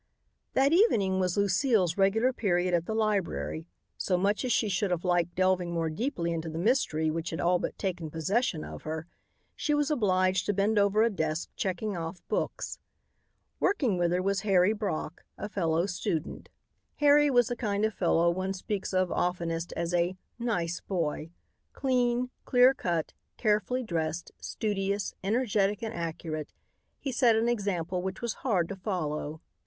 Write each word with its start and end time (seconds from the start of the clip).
That 0.53 0.73
evening 0.73 1.19
was 1.19 1.37
Lucile's 1.37 1.95
regular 1.95 2.33
period 2.33 2.73
at 2.73 2.87
the 2.87 2.95
library, 2.95 3.67
so, 3.99 4.17
much 4.17 4.43
as 4.43 4.51
she 4.51 4.67
should 4.67 4.89
have 4.89 5.05
liked 5.05 5.35
delving 5.35 5.71
more 5.75 5.91
deeply 5.91 6.31
into 6.31 6.49
the 6.49 6.57
mystery 6.57 7.11
which 7.11 7.29
had 7.29 7.39
all 7.39 7.59
but 7.59 7.77
taken 7.77 8.09
possession 8.09 8.63
of 8.65 8.81
her, 8.81 9.05
she 9.55 9.75
was 9.75 9.91
obliged 9.91 10.47
to 10.47 10.55
bend 10.55 10.79
over 10.79 11.03
a 11.03 11.11
desk 11.11 11.49
checking 11.55 11.95
off 11.95 12.27
books. 12.29 12.79
Working 13.59 13.95
with 13.99 14.11
her 14.11 14.23
was 14.23 14.41
Harry 14.41 14.73
Brock, 14.73 15.23
a 15.37 15.47
fellow 15.47 15.85
student. 15.85 16.49
Harry 16.95 17.29
was 17.29 17.49
the 17.49 17.55
kind 17.55 17.85
of 17.85 17.93
fellow 17.93 18.31
one 18.31 18.53
speaks 18.55 18.95
of 18.95 19.11
oftenest 19.11 19.71
as 19.77 19.93
a 19.93 20.15
"nice 20.39 20.79
boy." 20.81 21.29
Clean, 21.73 22.31
clear 22.43 22.73
cut, 22.73 23.13
carefully 23.37 23.83
dressed, 23.83 24.31
studious, 24.39 25.13
energetic 25.23 25.83
and 25.83 25.93
accurate, 25.93 26.51
he 26.97 27.11
set 27.11 27.35
an 27.35 27.47
example 27.47 28.01
which 28.01 28.19
was 28.19 28.33
hard 28.41 28.67
to 28.69 28.75
follow. 28.75 29.41